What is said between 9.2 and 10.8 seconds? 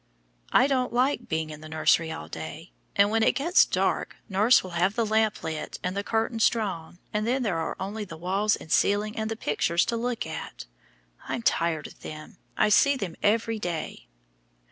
the pictures to look at.